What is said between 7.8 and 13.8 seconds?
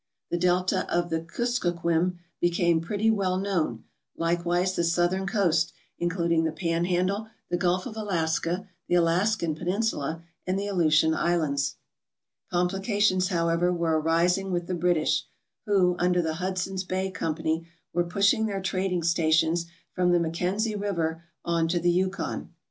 of Alaska, the Alaskan Peninsula, and the Aleutian Islands, Complications, however,